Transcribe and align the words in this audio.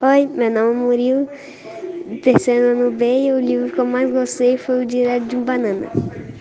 Oi, 0.00 0.28
meu 0.28 0.48
nome 0.48 0.70
é 0.70 0.74
Murilo, 0.74 1.28
terceiro 2.22 2.66
ano 2.66 2.92
B 2.92 3.26
e 3.26 3.32
o 3.32 3.40
livro 3.40 3.72
que 3.72 3.80
eu 3.80 3.84
mais 3.84 4.08
gostei 4.08 4.56
foi 4.56 4.84
o 4.84 4.86
Direto 4.86 5.26
de 5.26 5.34
um 5.34 5.42
Banana. 5.42 5.90